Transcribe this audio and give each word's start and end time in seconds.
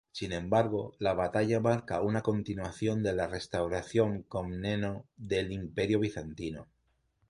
Sin 0.11 0.31
embargo, 0.31 0.95
la 0.97 1.13
batalla 1.13 1.59
marca 1.59 2.01
una 2.01 2.23
continuación 2.23 3.03
de 3.03 3.13
la 3.13 3.27
restauración 3.27 4.23
Comneno 4.23 5.05
del 5.15 5.51
Imperio 5.51 5.99
Bizantino. 5.99 6.65